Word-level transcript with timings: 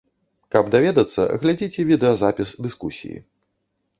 Каб 0.53 0.71
даведацца, 0.75 1.21
глядзіце 1.43 1.85
відэазапіс 1.91 2.49
дыскусіі. 2.67 3.19